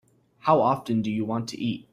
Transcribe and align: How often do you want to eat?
How 0.39 0.59
often 0.61 1.03
do 1.03 1.11
you 1.11 1.23
want 1.25 1.47
to 1.49 1.59
eat? 1.61 1.85